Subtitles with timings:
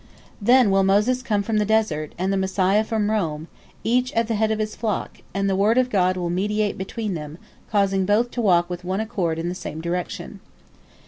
[0.41, 3.47] Then will Moses come from the desert, and the Messiah from Rome,
[3.83, 7.13] each at the head of his flock, and the word of God will mediate between
[7.13, 7.37] them,
[7.69, 10.39] causing both to walk with one accord in the same direction.